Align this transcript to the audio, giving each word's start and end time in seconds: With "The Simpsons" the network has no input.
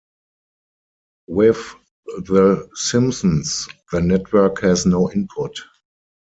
With 1.27 1.75
"The 2.07 2.67
Simpsons" 2.73 3.67
the 3.91 4.01
network 4.01 4.59
has 4.61 4.87
no 4.87 5.11
input. 5.11 5.59